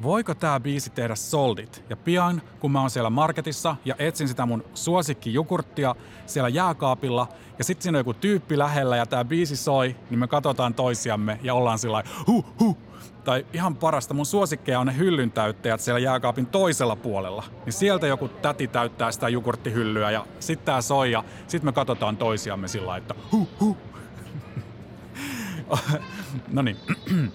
Voiko 0.03 0.35
tää 0.35 0.61
biisi 0.61 0.91
tehdä 0.91 1.15
soldit? 1.15 1.85
Ja 1.91 1.97
pian, 1.97 2.43
kun 2.61 2.71
mä 2.71 2.81
oon 2.81 2.91
siellä 2.91 3.11
marketissa 3.11 3.77
ja 3.85 3.95
etsin 3.99 4.29
sitä 4.29 4.47
mun 4.47 4.65
suosikkijukurttia 4.75 5.95
siellä 6.27 6.49
jääkaapilla, 6.49 7.29
ja 7.59 7.65
sit 7.65 7.83
siinä 7.83 7.97
on 7.97 8.01
joku 8.01 8.15
tyyppi 8.15 8.59
lähellä 8.59 8.97
ja 8.97 9.07
tää 9.07 9.25
biisi 9.25 9.57
soi, 9.57 9.97
niin 10.11 10.19
me 10.19 10.29
katsotaan 10.29 10.75
toisiamme 10.75 11.39
ja 11.43 11.55
ollaan 11.55 11.79
sillä 11.79 12.03
huh, 12.27 12.47
huh. 12.61 12.77
Tai 13.25 13.47
ihan 13.53 13.77
parasta, 13.77 14.15
mun 14.15 14.27
suosikkeja 14.27 14.81
on 14.81 14.87
ne 14.87 14.97
hyllyn 14.97 15.31
täyttäjät 15.31 15.81
siellä 15.81 15.99
jääkaapin 15.99 16.47
toisella 16.47 16.97
puolella. 16.97 17.45
Niin 17.65 17.73
sieltä 17.73 18.07
joku 18.07 18.29
täti 18.29 18.69
täyttää 18.69 19.13
sitä 19.13 19.29
jogurttihyllyä 19.29 20.11
ja 20.11 20.27
sit 20.41 20.65
tää 20.65 20.81
soi 20.81 21.13
ja 21.13 21.25
sit 21.47 21.63
me 21.63 21.73
katsotaan 21.73 22.17
toisiamme 22.17 22.69
sillä 22.69 22.97
että 22.97 23.15
huh, 23.33 23.49
huh. 23.61 23.77
no 26.53 26.63
niin. 26.63 26.77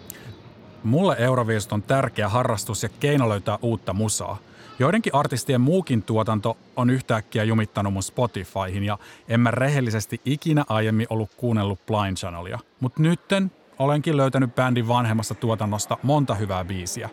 Mulle 0.83 1.15
Euroviisut 1.19 1.71
on 1.71 1.83
tärkeä 1.83 2.29
harrastus 2.29 2.83
ja 2.83 2.89
keino 3.00 3.29
löytää 3.29 3.59
uutta 3.62 3.93
musaa. 3.93 4.38
Joidenkin 4.79 5.15
artistien 5.15 5.62
muukin 5.62 6.03
tuotanto 6.03 6.57
on 6.75 6.89
yhtäkkiä 6.89 7.43
jumittanut 7.43 7.93
mun 7.93 8.03
Spotifyhin 8.03 8.83
ja 8.83 8.98
en 9.27 9.39
mä 9.39 9.51
rehellisesti 9.51 10.21
ikinä 10.25 10.65
aiemmin 10.69 11.07
ollut 11.09 11.29
kuunnellut 11.38 11.86
Blind 11.86 12.17
Channelia. 12.17 12.59
Mut 12.79 13.00
nytten 13.00 13.51
olenkin 13.79 14.17
löytänyt 14.17 14.55
bändin 14.55 14.88
vanhemmasta 14.88 15.36
tuotannosta 15.36 15.98
monta 16.03 16.36
hyvää 16.36 16.65
biisiä. 16.65 17.09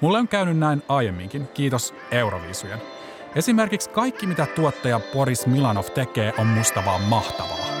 Mulle 0.00 0.18
on 0.18 0.28
käynyt 0.28 0.58
näin 0.58 0.82
aiemminkin, 0.88 1.48
kiitos 1.54 1.94
Euroviisujen. 2.10 2.82
Esimerkiksi 3.34 3.90
kaikki 3.90 4.26
mitä 4.26 4.46
tuottaja 4.46 5.00
Boris 5.12 5.46
Milanov 5.46 5.84
tekee 5.84 6.32
on 6.38 6.46
musta 6.46 6.84
vaan 6.84 7.02
mahtavaa. 7.02 7.79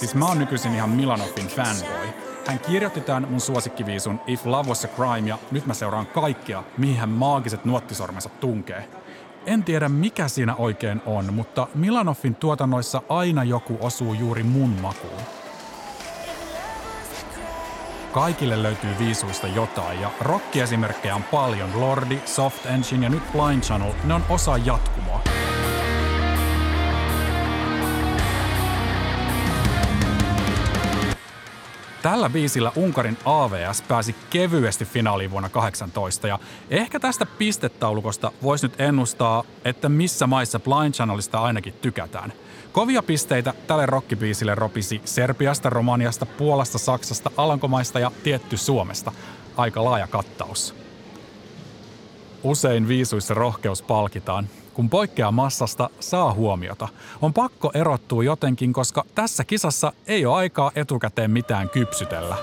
Siis 0.00 0.14
mä 0.14 0.26
oon 0.26 0.38
nykyisin 0.38 0.74
ihan 0.74 0.90
Milanovin 0.90 1.48
fanboy. 1.48 2.08
Hän 2.46 2.58
kirjoitti 2.58 3.00
tämän 3.00 3.26
mun 3.30 3.40
suosikkiviisun 3.40 4.20
If 4.26 4.46
Love 4.46 4.68
Was 4.68 4.84
a 4.84 4.88
Crime 4.88 5.28
ja 5.28 5.38
nyt 5.50 5.66
mä 5.66 5.74
seuraan 5.74 6.06
kaikkea, 6.06 6.62
mihin 6.78 6.96
hän 6.96 7.08
maagiset 7.08 7.64
nuottisormensa 7.64 8.28
tunkee. 8.28 8.88
En 9.46 9.64
tiedä 9.64 9.88
mikä 9.88 10.28
siinä 10.28 10.54
oikein 10.54 11.02
on, 11.06 11.34
mutta 11.34 11.66
Milanovin 11.74 12.34
tuotannoissa 12.34 13.02
aina 13.08 13.44
joku 13.44 13.78
osuu 13.80 14.14
juuri 14.14 14.42
mun 14.42 14.70
makuun. 14.70 15.22
Kaikille 18.12 18.62
löytyy 18.62 18.90
viisuista 18.98 19.46
jotain 19.46 20.00
ja 20.00 20.10
rockiesimerkkejä 20.20 21.14
on 21.14 21.22
paljon. 21.22 21.80
Lordi, 21.80 22.18
Soft 22.24 22.66
Engine 22.66 23.06
ja 23.06 23.10
nyt 23.10 23.32
Blind 23.32 23.62
Channel, 23.62 23.92
ne 24.04 24.14
on 24.14 24.24
osa 24.28 24.56
jatkumoa. 24.56 25.20
Tällä 32.02 32.30
biisillä 32.30 32.72
Unkarin 32.76 33.18
AVS 33.24 33.82
pääsi 33.82 34.14
kevyesti 34.30 34.84
finaaliin 34.84 35.30
vuonna 35.30 35.48
18 35.48 36.28
ja 36.28 36.38
ehkä 36.70 37.00
tästä 37.00 37.26
pistetaulukosta 37.26 38.32
voisi 38.42 38.66
nyt 38.66 38.80
ennustaa, 38.80 39.44
että 39.64 39.88
missä 39.88 40.26
maissa 40.26 40.60
Blind 40.60 40.94
Channelista 40.94 41.40
ainakin 41.40 41.74
tykätään. 41.82 42.32
Kovia 42.72 43.02
pisteitä 43.02 43.54
tälle 43.66 43.86
rockibiisille 43.86 44.54
ropisi 44.54 45.00
Serbiasta, 45.04 45.70
Romaniasta, 45.70 46.26
Puolasta, 46.26 46.78
Saksasta, 46.78 47.30
Alankomaista 47.36 48.00
ja 48.00 48.10
tietty 48.22 48.56
Suomesta. 48.56 49.12
Aika 49.56 49.84
laaja 49.84 50.06
kattaus. 50.06 50.74
Usein 52.42 52.88
viisuissa 52.88 53.34
rohkeus 53.34 53.82
palkitaan. 53.82 54.48
Kun 54.80 54.90
poikkeaa 54.90 55.32
massasta, 55.32 55.90
saa 56.00 56.32
huomiota. 56.32 56.88
On 57.22 57.34
pakko 57.34 57.70
erottua 57.74 58.24
jotenkin, 58.24 58.72
koska 58.72 59.04
tässä 59.14 59.44
kisassa 59.44 59.92
ei 60.06 60.26
ole 60.26 60.36
aikaa 60.36 60.70
etukäteen 60.74 61.30
mitään 61.30 61.68
kypsytellä. 61.68 62.36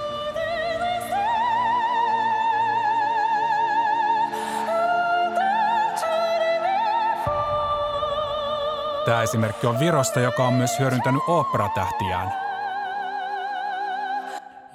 Tämä 9.05 9.23
esimerkki 9.23 9.67
on 9.67 9.79
Virosta, 9.79 10.19
joka 10.19 10.47
on 10.47 10.53
myös 10.53 10.79
hyödyntänyt 10.79 11.21
oopperatähtiään. 11.27 12.33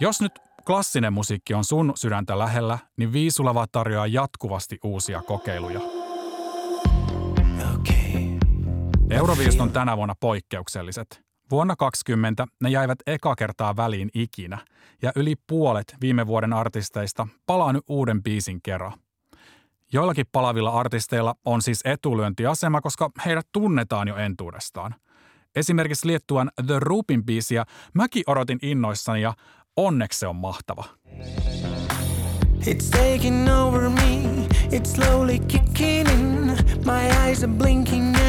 Jos 0.00 0.20
nyt 0.20 0.32
klassinen 0.66 1.12
musiikki 1.12 1.54
on 1.54 1.64
sun 1.64 1.92
sydäntä 1.94 2.38
lähellä, 2.38 2.78
niin 2.96 3.12
Viisulava 3.12 3.66
tarjoaa 3.66 4.06
jatkuvasti 4.06 4.78
uusia 4.84 5.22
kokeiluja. 5.22 5.80
Euroviisut 9.12 9.60
on 9.60 9.72
tänä 9.72 9.96
vuonna 9.96 10.14
poikkeukselliset. 10.20 11.22
Vuonna 11.50 11.76
20 11.76 12.46
ne 12.62 12.70
jäivät 12.70 12.98
eka 13.06 13.34
kertaa 13.34 13.76
väliin 13.76 14.10
ikinä, 14.14 14.58
ja 15.02 15.12
yli 15.16 15.34
puolet 15.46 15.96
viime 16.00 16.26
vuoden 16.26 16.52
artisteista 16.52 17.26
palaa 17.46 17.72
nyt 17.72 17.84
uuden 17.88 18.22
biisin 18.22 18.62
kerran. 18.62 18.92
Joillakin 19.92 20.26
palavilla 20.32 20.70
artisteilla 20.70 21.34
on 21.44 21.62
siis 21.62 21.80
etulyöntiasema, 21.84 22.80
koska 22.80 23.10
heidät 23.26 23.46
tunnetaan 23.52 24.08
jo 24.08 24.16
entuudestaan. 24.16 24.94
Esimerkiksi 25.56 26.06
Liettuan 26.06 26.50
The 26.66 26.78
Rupin 26.78 27.24
biisiä 27.24 27.64
mäkin 27.94 28.22
odotin 28.26 28.58
innoissani 28.62 29.22
ja 29.22 29.34
onneksi 29.76 30.18
se 30.18 30.26
on 30.26 30.36
mahtava. 30.36 30.84
It's 32.66 32.90
taking 32.90 33.48
over 33.52 33.90
me, 33.90 34.46
it's 34.70 34.94
slowly 34.94 35.38
kicking 35.38 36.08
in. 36.08 36.56
My 36.84 37.08
eyes 37.24 37.44
are 37.44 37.52
blinking 37.52 38.21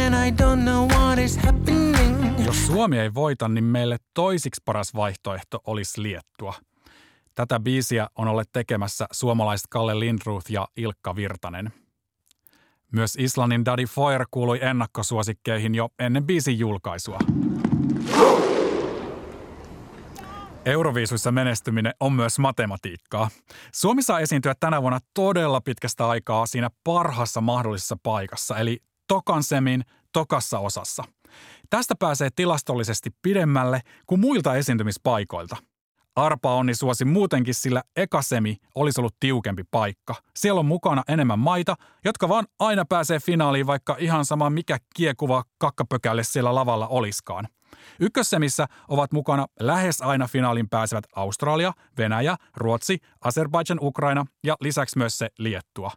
Jos 2.46 2.68
Suomi 2.68 3.00
ei 3.00 3.14
voita, 3.14 3.48
niin 3.48 3.64
meille 3.64 3.98
toisiksi 4.14 4.62
paras 4.66 4.96
vaihtoehto 4.96 5.60
olisi 5.68 6.02
Liettua. 6.02 6.54
Tätä 7.36 7.60
biisiä 7.60 8.08
on 8.16 8.28
olleet 8.28 8.50
tekemässä 8.54 9.06
suomalaiset 9.12 9.68
Kalle 9.70 10.00
Lindruth 10.00 10.52
ja 10.52 10.68
Ilkka 10.78 11.16
Virtanen. 11.16 11.74
Myös 12.92 13.16
Islannin 13.16 13.66
Daddy 13.66 13.86
Foyer 13.86 14.26
kuului 14.32 14.60
ennakkosuosikkeihin 14.62 15.76
jo 15.76 15.90
ennen 16.00 16.24
biisin 16.26 16.60
julkaisua. 16.60 17.20
Euroviisuissa 20.66 21.32
menestyminen 21.32 21.94
on 22.00 22.14
myös 22.14 22.40
matematiikkaa. 22.40 23.30
Suomi 23.74 24.04
saa 24.04 24.20
esiintyä 24.20 24.56
tänä 24.60 24.82
vuonna 24.82 25.00
todella 25.14 25.62
pitkästä 25.62 26.08
aikaa 26.08 26.46
siinä 26.46 26.70
parhaassa 26.84 27.42
mahdollisessa 27.42 27.98
paikassa, 28.04 28.58
eli 28.58 28.80
tokan 29.08 29.44
semin 29.44 29.84
tokassa 30.14 30.60
osassa. 30.60 31.04
Tästä 31.70 31.96
pääsee 32.00 32.30
tilastollisesti 32.36 33.10
pidemmälle 33.22 33.82
kuin 34.08 34.22
muilta 34.22 34.56
esiintymispaikoilta. 34.56 35.58
Arpa 36.16 36.56
onni 36.56 36.76
suosi 36.76 37.06
muutenkin, 37.06 37.54
sillä 37.54 37.84
ekasemi 37.96 38.58
olisi 38.76 39.02
ollut 39.02 39.16
tiukempi 39.20 39.64
paikka. 39.72 40.16
Siellä 40.36 40.60
on 40.60 40.66
mukana 40.66 41.04
enemmän 41.08 41.40
maita, 41.40 41.76
jotka 42.06 42.30
vaan 42.30 42.48
aina 42.60 42.86
pääsee 42.86 43.20
finaaliin, 43.20 43.68
vaikka 43.68 43.96
ihan 44.00 44.26
sama 44.26 44.50
mikä 44.50 44.78
kiekuva 44.96 45.44
kakkapökälle 45.58 46.24
siellä 46.24 46.56
lavalla 46.56 46.88
oliskaan. 46.88 47.48
Ykkössemissä 48.00 48.68
ovat 48.88 49.12
mukana 49.12 49.48
lähes 49.60 50.02
aina 50.02 50.28
finaalin 50.28 50.70
pääsevät 50.70 51.06
Australia, 51.16 51.74
Venäjä, 51.98 52.36
Ruotsi, 52.58 52.98
Azerbaijan, 53.22 53.80
Ukraina 53.82 54.26
ja 54.44 54.56
lisäksi 54.62 54.98
myös 54.98 55.18
se 55.18 55.30
Liettua. 55.38 55.92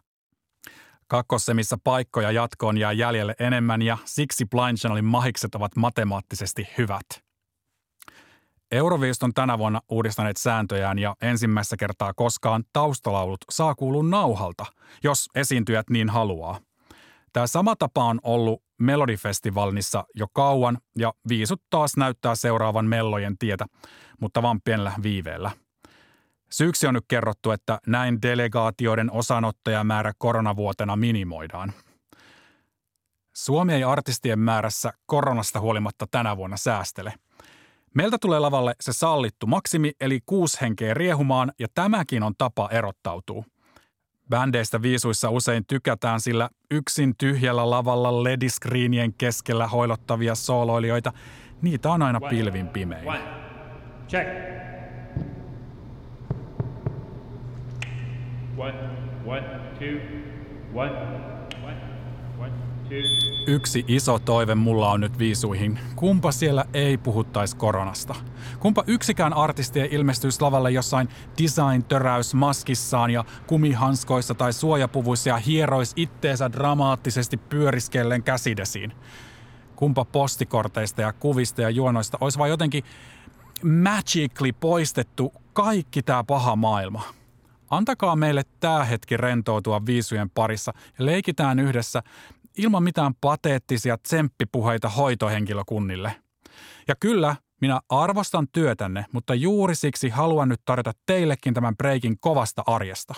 Kakkossemissa 1.07 1.77
paikkoja 1.83 2.31
jatkoon 2.31 2.77
jää 2.77 2.91
jäljelle 2.91 3.35
enemmän 3.39 3.81
ja 3.81 3.97
siksi 4.05 4.45
Blind 4.45 4.77
Channelin 4.77 5.05
mahikset 5.05 5.55
ovat 5.55 5.75
matemaattisesti 5.75 6.67
hyvät. 6.77 7.05
Euroviisut 8.71 9.23
on 9.23 9.33
tänä 9.33 9.57
vuonna 9.57 9.81
uudistaneet 9.89 10.37
sääntöjään 10.37 10.99
ja 10.99 11.15
ensimmäistä 11.21 11.77
kertaa 11.77 12.13
koskaan 12.13 12.63
taustalaulut 12.73 13.37
saa 13.49 13.75
kuulua 13.75 14.03
nauhalta, 14.03 14.65
jos 15.03 15.29
esiintyjät 15.35 15.89
niin 15.89 16.09
haluaa. 16.09 16.59
Tämä 17.33 17.47
sama 17.47 17.75
tapa 17.75 18.03
on 18.03 18.19
ollut 18.23 18.63
Melodifestivalissa 18.79 20.05
jo 20.15 20.27
kauan 20.33 20.77
ja 20.97 21.13
viisut 21.29 21.61
taas 21.69 21.97
näyttää 21.97 22.35
seuraavan 22.35 22.85
mellojen 22.85 23.37
tietä, 23.37 23.65
mutta 24.21 24.41
vaan 24.41 24.61
pienellä 24.61 24.93
viiveellä. 25.03 25.51
Syyksi 26.49 26.87
on 26.87 26.93
nyt 26.93 27.05
kerrottu, 27.07 27.51
että 27.51 27.79
näin 27.87 28.21
delegaatioiden 28.21 29.11
osanottajamäärä 29.11 30.11
koronavuotena 30.17 30.95
minimoidaan. 30.95 31.73
Suomi 33.35 33.73
ei 33.73 33.83
artistien 33.83 34.39
määrässä 34.39 34.93
koronasta 35.05 35.59
huolimatta 35.59 36.05
tänä 36.11 36.37
vuonna 36.37 36.57
säästele. 36.57 37.13
Meiltä 37.93 38.17
tulee 38.21 38.39
lavalle 38.39 38.75
se 38.81 38.93
sallittu 38.93 39.47
maksimi 39.47 39.91
eli 40.01 40.19
kuusi 40.25 40.61
henkeä 40.61 40.93
riehumaan 40.93 41.51
ja 41.59 41.67
tämäkin 41.73 42.23
on 42.23 42.33
tapa 42.37 42.69
erottautua– 42.71 43.43
Bändeistä 44.29 44.81
viisuissa 44.81 45.29
usein 45.29 45.65
tykätään, 45.67 46.19
sillä 46.19 46.49
yksin 46.71 47.13
tyhjällä 47.17 47.69
lavalla 47.69 48.23
lediskriinien 48.23 49.13
keskellä 49.13 49.67
hoilottavia 49.67 50.35
sooloilijoita, 50.35 51.13
niitä 51.61 51.91
on 51.91 52.01
aina 52.01 52.19
pilvin 52.19 52.67
pimein. 52.67 53.11
Check. 54.07 54.27
One, 54.29 54.35
one, 54.37 54.55
two, 55.09 55.25
one, 55.25 55.25
one, 55.27 55.35
one, 57.49 57.79
two. 57.79 57.87
Yksi 63.47 63.85
iso 63.87 64.19
toive 64.19 64.55
mulla 64.55 64.91
on 64.91 65.01
nyt 65.01 65.19
viisuihin. 65.19 65.79
Kumpa 65.95 66.31
siellä 66.31 66.65
ei 66.73 66.97
puhuttaisi 66.97 67.55
koronasta? 67.57 68.15
Kumpa 68.59 68.83
yksikään 68.87 69.33
artisti 69.33 69.81
ei 69.81 69.89
ilmestyisi 69.91 70.41
lavalle 70.41 70.71
jossain 70.71 71.09
design-töräys 71.37 72.33
maskissaan 72.33 73.11
ja 73.11 73.25
kumihanskoissa 73.47 74.35
tai 74.35 74.53
suojapuvuissa 74.53 75.29
ja 75.29 75.37
hierois 75.37 75.93
itteensä 75.95 76.51
dramaattisesti 76.51 77.37
pyöriskellen 77.37 78.23
käsidesiin? 78.23 78.93
Kumpa 79.75 80.05
postikorteista 80.05 81.01
ja 81.01 81.13
kuvista 81.13 81.61
ja 81.61 81.69
juonoista 81.69 82.17
olisi 82.21 82.39
vain 82.39 82.49
jotenkin 82.49 82.83
magically 83.63 84.53
poistettu 84.59 85.33
kaikki 85.53 86.03
tämä 86.03 86.23
paha 86.23 86.55
maailma? 86.55 87.03
Antakaa 87.69 88.15
meille 88.15 88.43
tämä 88.59 88.83
hetki 88.83 89.17
rentoutua 89.17 89.85
viisujen 89.85 90.29
parissa 90.29 90.73
ja 90.99 91.05
leikitään 91.05 91.59
yhdessä 91.59 92.03
ilman 92.57 92.83
mitään 92.83 93.13
pateettisia 93.21 93.97
tsemppipuheita 93.97 94.89
hoitohenkilökunnille. 94.89 96.15
Ja 96.87 96.95
kyllä, 96.99 97.35
minä 97.61 97.79
arvostan 97.89 98.47
työtänne, 98.51 99.05
mutta 99.11 99.35
juuri 99.35 99.75
siksi 99.75 100.09
haluan 100.09 100.49
nyt 100.49 100.61
tarjota 100.65 100.91
teillekin 101.05 101.53
tämän 101.53 101.77
breikin 101.77 102.19
kovasta 102.19 102.63
arjesta. 102.65 103.13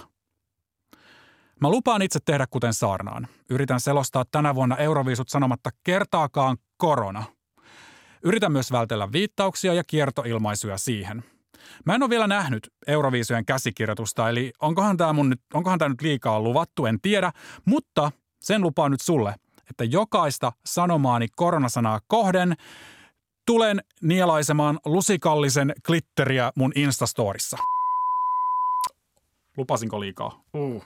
Mä 1.61 1.69
lupaan 1.69 2.01
itse 2.01 2.19
tehdä 2.25 2.45
kuten 2.49 2.73
saarnaan. 2.73 3.27
Yritän 3.49 3.79
selostaa 3.79 4.25
tänä 4.31 4.55
vuonna 4.55 4.77
Euroviisut 4.77 5.29
sanomatta 5.29 5.69
kertaakaan 5.83 6.57
korona. 6.77 7.23
Yritän 8.23 8.51
myös 8.51 8.71
vältellä 8.71 9.11
viittauksia 9.11 9.73
ja 9.73 9.83
kiertoilmaisuja 9.83 10.77
siihen. 10.77 11.23
Mä 11.85 11.95
en 11.95 12.03
ole 12.03 12.09
vielä 12.09 12.27
nähnyt 12.27 12.73
Euroviisujen 12.87 13.45
käsikirjoitusta, 13.45 14.29
eli 14.29 14.53
onkohan 14.61 14.97
tämä, 14.97 15.13
mun 15.13 15.29
nyt, 15.29 15.41
onkohan 15.53 15.79
tämä 15.79 15.89
nyt 15.89 16.01
liikaa 16.01 16.39
luvattu, 16.39 16.85
en 16.85 17.01
tiedä, 17.01 17.31
mutta 17.65 18.11
sen 18.39 18.61
lupaan 18.61 18.91
nyt 18.91 19.01
sulle, 19.01 19.35
että 19.69 19.83
jokaista 19.83 20.51
sanomaani 20.65 21.27
koronasanaa 21.35 21.99
kohden 22.07 22.55
tulen 23.45 23.81
nielaisemaan 24.01 24.79
lusikallisen 24.85 25.73
glitteriä 25.85 26.51
mun 26.55 26.71
Instastorissa. 26.75 27.57
Lupasinko 29.57 29.99
liikaa? 29.99 30.41
Uh. 30.53 30.85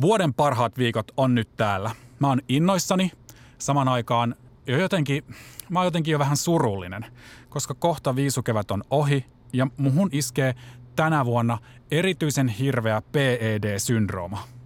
Vuoden 0.00 0.34
parhaat 0.34 0.78
viikot 0.78 1.06
on 1.16 1.34
nyt 1.34 1.56
täällä. 1.56 1.90
Mä 2.18 2.28
oon 2.28 2.40
innoissani. 2.48 3.12
Saman 3.58 3.88
aikaan 3.88 4.34
jo 4.68 4.78
jotenkin, 4.78 5.24
mä 5.68 5.78
oon 5.78 5.86
jotenkin 5.86 6.12
jo 6.12 6.18
vähän 6.18 6.36
surullinen, 6.36 7.06
koska 7.48 7.74
kohta 7.74 8.16
viisukevät 8.16 8.70
on 8.70 8.84
ohi 8.90 9.24
ja 9.52 9.66
muhun 9.76 10.08
iskee 10.12 10.54
tänä 10.96 11.24
vuonna 11.24 11.58
erityisen 11.90 12.48
hirveä 12.48 13.02
PED-syndrooma– 13.12 14.38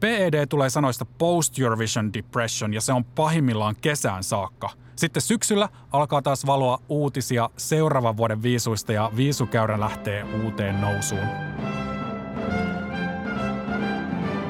PED 0.00 0.46
tulee 0.46 0.70
sanoista 0.70 1.04
Post 1.04 1.58
Eurovision 1.58 2.12
Depression 2.12 2.74
ja 2.74 2.80
se 2.80 2.92
on 2.92 3.04
pahimmillaan 3.04 3.76
kesään 3.80 4.24
saakka. 4.24 4.70
Sitten 4.96 5.22
syksyllä 5.22 5.68
alkaa 5.92 6.22
taas 6.22 6.46
valoa 6.46 6.78
uutisia 6.88 7.50
seuraavan 7.56 8.16
vuoden 8.16 8.42
viisuista 8.42 8.92
ja 8.92 9.12
viisukäyrä 9.16 9.80
lähtee 9.80 10.24
uuteen 10.44 10.80
nousuun. 10.80 11.85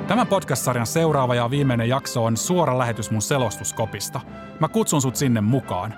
Tämän 0.08 0.26
podcast-sarjan 0.26 0.86
seuraava 0.86 1.34
ja 1.34 1.50
viimeinen 1.50 1.88
jakso 1.88 2.24
on 2.24 2.36
suora 2.36 2.78
lähetys 2.78 3.10
mun 3.10 3.22
selostuskopista. 3.22 4.20
Mä 4.60 4.68
kutsun 4.68 5.02
sut 5.02 5.16
sinne 5.16 5.40
mukaan. 5.40 5.94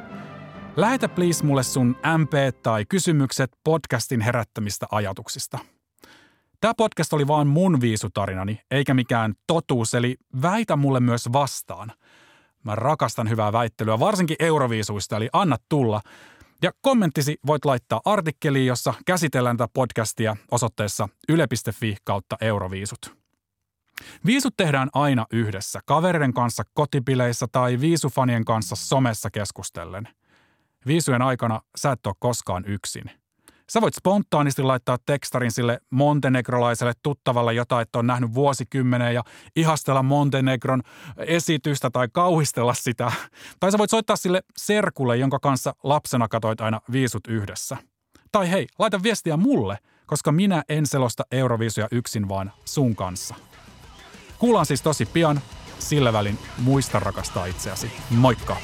Lähetä 0.76 1.08
please 1.08 1.44
mulle 1.44 1.62
sun 1.62 1.96
MP 2.18 2.62
tai 2.62 2.84
kysymykset 2.88 3.50
podcastin 3.64 4.20
herättämistä 4.20 4.86
ajatuksista. 4.90 5.58
Tämä 6.60 6.74
podcast 6.76 7.12
oli 7.12 7.26
vaan 7.26 7.46
mun 7.46 7.80
viisutarinani, 7.80 8.60
eikä 8.70 8.94
mikään 8.94 9.34
totuus, 9.46 9.94
eli 9.94 10.16
väitä 10.42 10.76
mulle 10.76 11.00
myös 11.00 11.32
vastaan. 11.32 11.92
Mä 12.64 12.74
rakastan 12.74 13.30
hyvää 13.30 13.52
väittelyä, 13.52 13.98
varsinkin 13.98 14.36
euroviisuista, 14.38 15.16
eli 15.16 15.28
anna 15.32 15.56
tulla. 15.68 16.00
Ja 16.62 16.70
kommenttisi 16.80 17.36
voit 17.46 17.64
laittaa 17.64 18.00
artikkeliin, 18.04 18.66
jossa 18.66 18.94
käsitellään 19.06 19.56
tätä 19.56 19.70
podcastia 19.74 20.36
osoitteessa 20.50 21.08
yle.fi 21.28 21.96
kautta 22.04 22.36
euroviisut. 22.40 23.18
Viisut 24.26 24.54
tehdään 24.56 24.88
aina 24.92 25.26
yhdessä, 25.32 25.80
kavereiden 25.86 26.32
kanssa 26.32 26.62
kotipileissä 26.74 27.46
tai 27.52 27.80
viisufanien 27.80 28.44
kanssa 28.44 28.76
somessa 28.76 29.30
keskustellen. 29.30 30.08
Viisujen 30.86 31.22
aikana 31.22 31.60
sä 31.76 31.92
et 31.92 32.06
ole 32.06 32.14
koskaan 32.18 32.64
yksin. 32.66 33.10
Sä 33.70 33.80
voit 33.80 33.94
spontaanisti 33.94 34.62
laittaa 34.62 34.98
tekstarin 35.06 35.50
sille 35.50 35.80
montenegrolaiselle 35.90 36.92
tuttavalle 37.02 37.54
jotain, 37.54 37.82
että 37.82 37.98
on 37.98 38.06
nähnyt 38.06 38.34
vuosikymmenen 38.34 39.14
ja 39.14 39.22
ihastella 39.56 40.02
Montenegron 40.02 40.82
esitystä 41.16 41.90
tai 41.90 42.08
kauhistella 42.12 42.74
sitä. 42.74 43.12
Tai 43.60 43.72
sä 43.72 43.78
voit 43.78 43.90
soittaa 43.90 44.16
sille 44.16 44.42
serkulle, 44.56 45.16
jonka 45.16 45.38
kanssa 45.38 45.74
lapsena 45.82 46.28
katoit 46.28 46.60
aina 46.60 46.80
viisut 46.92 47.26
yhdessä. 47.28 47.76
Tai 48.32 48.50
hei, 48.50 48.66
laita 48.78 49.02
viestiä 49.02 49.36
mulle, 49.36 49.78
koska 50.06 50.32
minä 50.32 50.62
en 50.68 50.86
selosta 50.86 51.24
Euroviisuja 51.32 51.88
yksin, 51.92 52.28
vaan 52.28 52.52
sun 52.64 52.96
kanssa. 52.96 53.34
Kuullaan 54.38 54.66
siis 54.66 54.82
tosi 54.82 55.06
pian. 55.06 55.40
Sillä 55.78 56.12
välin 56.12 56.38
muista 56.58 56.98
rakastaa 57.00 57.46
itseäsi. 57.46 57.92
Moikka! 58.10 58.56